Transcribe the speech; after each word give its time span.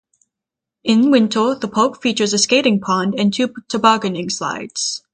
In 0.83 1.11
winter 1.11 1.53
the 1.53 1.67
park 1.67 2.01
features 2.01 2.33
a 2.33 2.39
skating 2.39 2.79
pond 2.81 3.13
and 3.19 3.31
two 3.31 3.53
tobogganing 3.69 4.31
slides. 4.31 5.03